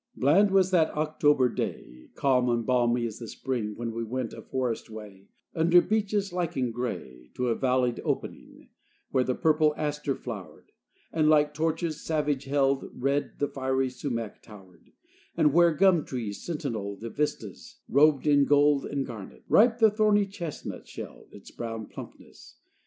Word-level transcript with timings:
XIII 0.15 0.19
Bland 0.21 0.49
was 0.49 0.71
that 0.71 0.89
October 0.97 1.47
day, 1.47 2.09
Calm 2.15 2.49
and 2.49 2.65
balmy 2.65 3.05
as 3.05 3.19
the 3.19 3.27
spring, 3.27 3.75
When 3.75 3.91
we 3.91 4.03
went 4.03 4.33
a 4.33 4.41
forest 4.41 4.89
way, 4.89 5.29
Under 5.53 5.79
beeches, 5.79 6.33
lichen 6.33 6.71
gray, 6.71 7.29
To 7.35 7.49
a 7.49 7.55
valleyed 7.55 8.01
opening; 8.03 8.69
Where 9.11 9.23
the 9.23 9.35
purple 9.35 9.75
aster 9.77 10.15
flowered, 10.15 10.71
And, 11.13 11.29
like 11.29 11.53
torches, 11.53 12.01
savage 12.01 12.45
held, 12.45 12.89
Red 12.95 13.37
the 13.37 13.47
fiery 13.47 13.91
sumac 13.91 14.41
towered; 14.41 14.91
And, 15.37 15.53
where 15.53 15.71
gum 15.71 16.03
trees 16.03 16.41
sentineled 16.41 17.01
Vistas, 17.15 17.77
robed 17.87 18.25
in 18.25 18.45
gold 18.45 18.87
and 18.87 19.05
garnet, 19.05 19.43
Ripe 19.47 19.77
the 19.77 19.91
thorny 19.91 20.25
chestnut 20.25 20.87
shelled 20.87 21.27
Its 21.31 21.51
brown 21.51 21.85
plumpness. 21.85 22.57